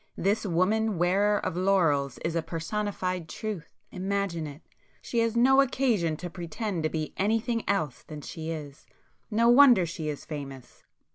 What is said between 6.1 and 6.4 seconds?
to